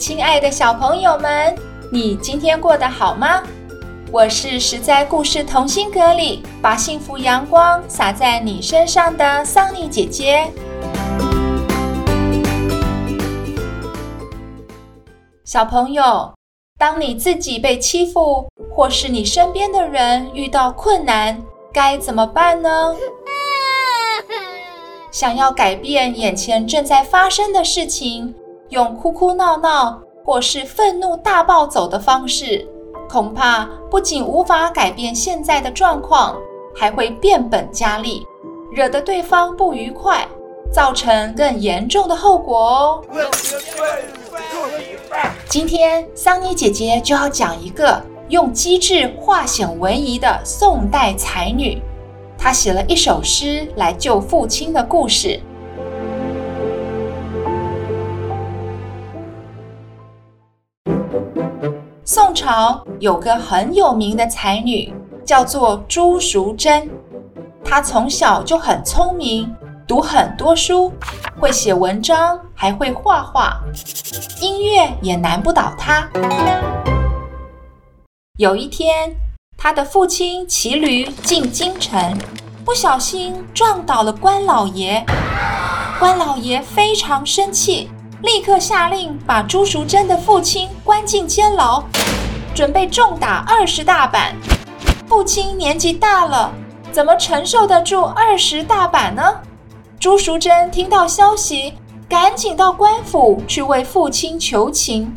[0.00, 1.54] 亲爱的小朋友们，
[1.92, 3.42] 你今天过得好吗？
[4.10, 10.50] 我是实在故事童心阁里把幸福阳光洒在你身上的桑尼姐姐。
[15.44, 16.32] 小朋友，
[16.78, 21.38] 当你自己被欺负，或是你身边的人遇到困难，
[21.74, 22.96] 该怎么办呢？
[25.12, 28.34] 想要改变眼前正在发生的事情，
[28.70, 32.64] 用哭哭闹闹或是愤怒大暴走的方式，
[33.08, 36.36] 恐怕不仅无法改变现在的状况，
[36.76, 38.24] 还会变本加厉，
[38.70, 40.24] 惹得对方不愉快，
[40.72, 43.04] 造成更严重的后果哦。
[45.48, 51.82] 今天桑尼姐姐就要讲一个用机智化险为夷的宋代才女，
[52.38, 55.40] 她写了一首诗来救父亲的故事。
[62.04, 64.92] 宋朝有个很有名的才女，
[65.24, 66.88] 叫做朱淑珍。
[67.64, 69.54] 她从小就很聪明，
[69.86, 70.92] 读很多书，
[71.38, 73.60] 会写文章，还会画画，
[74.40, 76.08] 音乐也难不倒她。
[78.38, 79.14] 有一天，
[79.56, 82.16] 她的父亲骑驴进京城，
[82.64, 85.04] 不小心撞倒了关老爷。
[85.98, 87.90] 关老爷非常生气。
[88.22, 91.82] 立刻下令把朱淑珍的父亲关进监牢，
[92.54, 94.36] 准备重打二十大板。
[95.08, 96.52] 父亲年纪大了，
[96.92, 99.22] 怎么承受得住二十大板呢？
[99.98, 101.74] 朱淑珍听到消息，
[102.08, 105.14] 赶紧到官府去为父亲求情。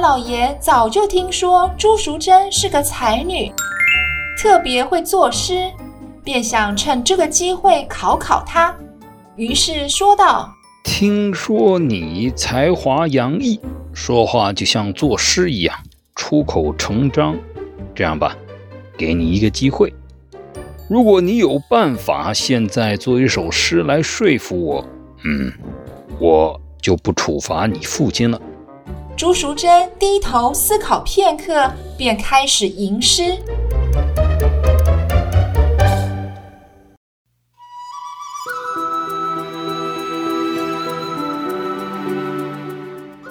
[0.00, 3.52] 老爷早就听说朱淑珍是个才女，
[4.40, 5.68] 特别会作诗，
[6.22, 8.72] 便想趁这个机会考考她。
[9.34, 10.48] 于是说道
[10.84, 13.60] ：“听说你才华洋溢，
[13.92, 15.76] 说话就像作诗一样，
[16.14, 17.36] 出口成章。
[17.92, 18.36] 这样吧，
[18.96, 19.92] 给你一个机会，
[20.88, 24.86] 如果你有办法现在做一首诗来说服我，
[25.24, 25.52] 嗯，
[26.20, 28.40] 我就不处罚你父亲了。”
[29.18, 33.36] 朱淑珍低头思考片刻，便开始吟诗：“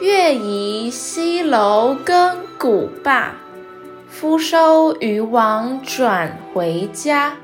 [0.00, 3.34] 月移西楼更鼓罢，
[4.08, 7.34] 夫收渔网转回家。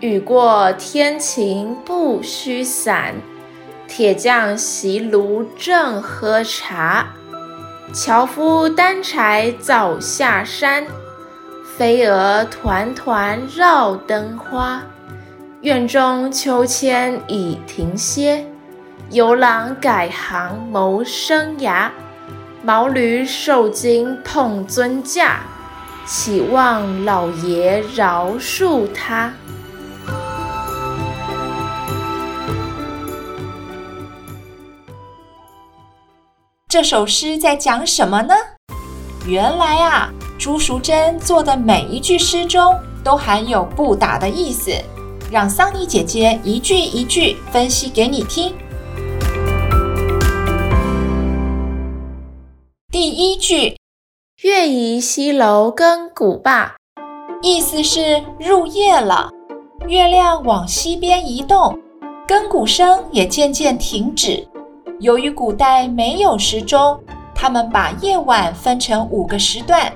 [0.00, 3.16] 雨过天晴不须伞，
[3.86, 7.16] 铁匠席炉正喝茶。”
[7.92, 10.86] 樵夫担柴早下山，
[11.76, 14.80] 飞蛾团团绕灯花。
[15.62, 18.46] 院中秋千已停歇，
[19.10, 21.90] 游郎改行谋生涯。
[22.62, 25.40] 毛驴受惊碰尊驾，
[26.06, 29.32] 岂望老爷饶恕他。
[36.70, 38.32] 这首诗在讲什么呢？
[39.26, 40.08] 原来啊，
[40.38, 44.70] 朱淑珍做的每一句诗中都含有不打的意思，
[45.32, 48.54] 让桑尼姐姐一句一句分析给你听。
[52.92, 53.76] 第一句
[54.44, 56.76] “月移西楼更鼓罢”，
[57.42, 59.28] 意思是入夜了，
[59.88, 61.76] 月亮往西边移动，
[62.28, 64.46] 更鼓声也渐渐停止。
[65.00, 67.00] 由于古代没有时钟，
[67.34, 69.90] 他们把夜晚分成五个时段。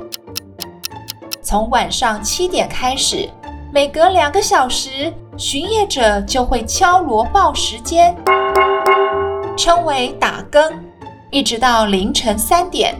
[1.42, 3.28] 从晚上七点开始，
[3.70, 8.16] 每隔两个小时，巡夜者就会敲锣报时间，
[9.58, 10.72] 称为打更，
[11.30, 12.94] 一直到凌晨三点。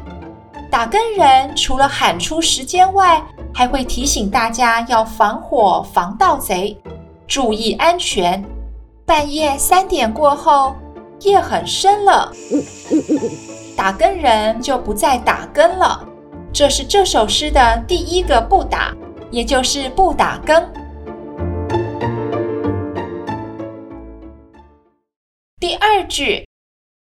[0.71, 3.25] 打更人除了喊出时间外，
[3.55, 6.79] 还会提醒大家要防火、防盗贼，
[7.27, 8.45] 注意安全。
[9.07, 10.75] 半夜三点过后，
[11.21, 12.33] 夜很深了，
[13.77, 16.07] 打更人就不再打更了。
[16.53, 18.95] 这是这首诗的第一个不打，
[19.31, 20.63] 也就是不打更。
[25.59, 26.47] 第二句，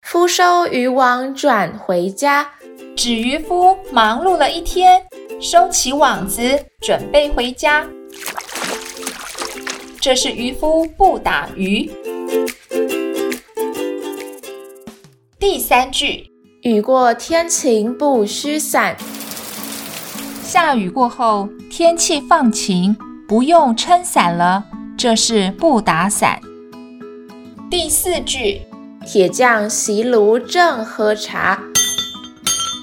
[0.01, 2.49] 夫收渔网转回家，
[2.95, 5.01] 指渔夫忙碌了一天，
[5.39, 7.85] 收起网子，准备回家。
[10.01, 11.89] 这是渔夫不打鱼。
[15.39, 16.31] 第三句，
[16.63, 18.97] 雨过天晴不须伞。
[20.41, 22.97] 下雨过后，天气放晴，
[23.27, 24.65] 不用撑伞了。
[24.97, 26.41] 这是不打伞。
[27.69, 28.63] 第四句，
[29.05, 31.61] 铁匠熄炉正喝茶。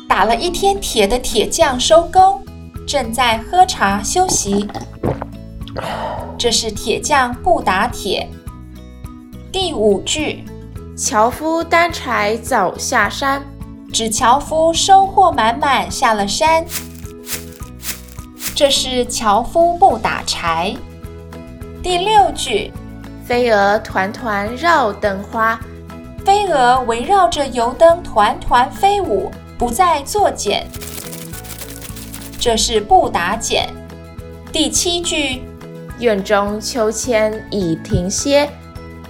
[0.09, 2.41] 打了一天铁的铁匠收工，
[2.87, 4.69] 正在喝茶休息。
[6.39, 8.31] 这是铁匠不打铁。
[9.51, 10.45] 第五句，
[10.97, 13.43] 樵夫担柴早下山，
[13.93, 16.65] 指樵夫收获满满下了山。
[18.55, 20.73] 这是樵夫不打柴。
[21.83, 22.73] 第六句，
[23.27, 25.59] 飞蛾团团绕灯花，
[26.25, 30.65] 飞蛾围绕着油灯团团飞舞，不再作茧。
[32.39, 33.69] 这是不打茧。
[34.53, 35.43] 第七句，
[35.99, 38.49] 院中秋千已停歇，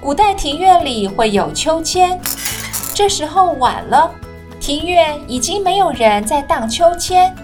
[0.04, 2.20] 古代庭院里会有秋千，
[2.92, 4.10] 这时候晚了，
[4.60, 7.34] 庭院已经没有人在荡秋千。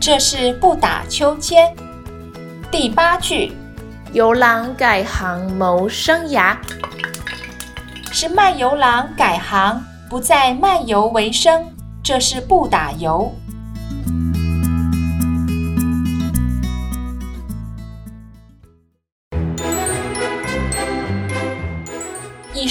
[0.00, 1.70] 这是不打秋千。
[2.70, 3.52] 第八句，
[4.12, 6.56] 游郎改行谋生涯，
[8.10, 11.66] 是卖油郎改行，不再卖油为生。
[12.02, 13.30] 这是不打油。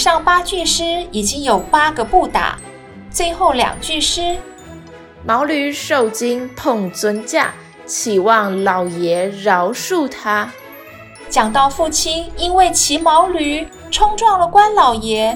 [0.05, 2.59] 上八句诗已经有八个不打，
[3.09, 4.37] 最后两句诗。
[5.25, 7.51] 毛驴受惊碰尊驾，
[7.87, 10.47] 期望老爷饶恕他。
[11.27, 15.35] 讲到父亲因为骑毛驴冲撞了关老爷，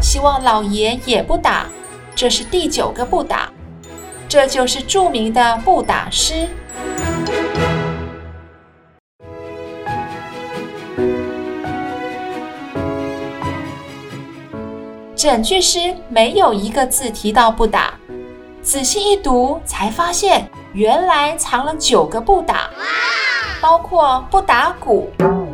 [0.00, 1.66] 希望老爷也不打。
[2.14, 3.52] 这是第九个不打，
[4.26, 6.48] 这就是著名的不打诗。
[15.16, 17.94] 整句诗没有一个字提到不打。
[18.62, 22.68] 仔细一读，才发现原来藏了九个不打，
[23.58, 25.10] 包括不打鼓、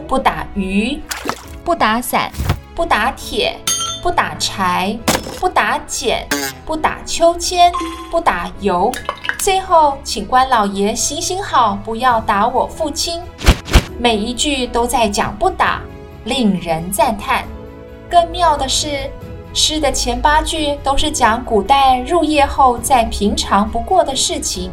[0.08, 1.00] 不打鱼、
[1.62, 2.32] 不打伞、
[2.74, 3.56] 不打铁、
[4.02, 4.98] 不打柴、
[5.38, 6.26] 不打碱、
[6.66, 7.70] 不打秋千、
[8.10, 8.90] 不打油。
[9.38, 13.22] 最后，请关老爷行行好，不要打我父亲。
[13.96, 15.80] 每一句都在讲不打，
[16.24, 17.44] 令人赞叹。
[18.10, 19.10] 更妙的是，
[19.54, 24.70] 诗的前八句都是讲古代入夜后再平常不过的事情，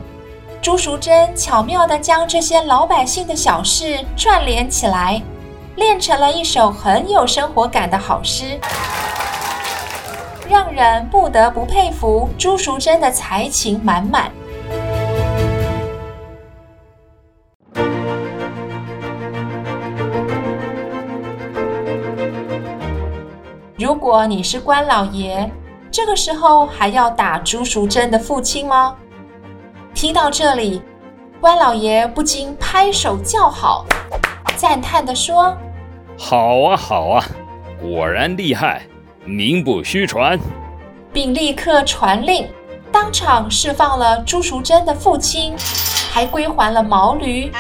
[0.61, 5.21] 朱淑珍巧妙地将这些老百姓的小事串联起来，
[5.75, 8.57] 练成了一首很有生活感的好诗，
[10.49, 14.31] 让人不得不佩服朱淑珍的才情满满。
[23.89, 25.50] 如果你是关老爷，
[25.89, 28.96] 这个时候还要打朱淑珍的父亲吗？
[29.96, 30.84] 听到这里，
[31.41, 33.88] 关老爷不禁拍手叫好，
[34.55, 35.58] 赞叹地说
[36.15, 37.25] ：“好啊，好啊，
[37.81, 38.84] 果然厉害，
[39.25, 40.39] 名不虚传。”
[41.12, 42.48] 并立刻传令，
[42.91, 45.55] 当场释放了朱淑珍的父亲，
[46.12, 47.51] 还归还了毛驴。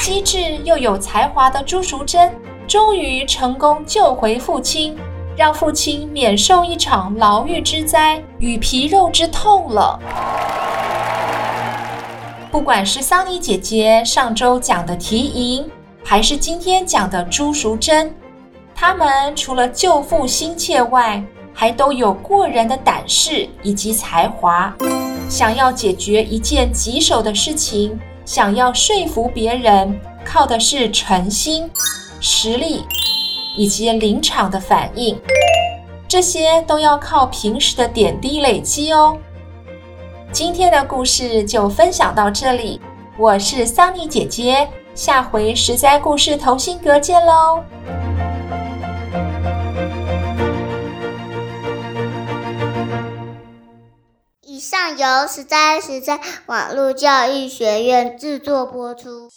[0.00, 2.34] 机智又有才华的朱淑珍，
[2.66, 4.98] 终于成功救回父亲。
[5.36, 10.00] 让父亲免受一场牢狱之灾与皮肉之痛了。
[12.50, 15.70] 不管是桑尼姐姐上周讲的提银，
[16.02, 18.14] 还是今天讲的朱淑珍，
[18.74, 24.74] 他们除了救父心切外，还都有过人的胆识以及才华。
[25.28, 31.70] 想要解决一件棘手的事情，想要说服别人，靠的是诚心、
[32.20, 32.84] 实力。
[33.56, 35.18] 以及临场的反应，
[36.06, 39.16] 这些都要靠平时的点滴累积哦。
[40.30, 42.80] 今天的故事就分享到这里，
[43.18, 47.64] 我是桑尼姐姐，下回十灾故事同心阁见喽。
[54.42, 59.30] 以上由十灾十灾网络教育学院制作播出。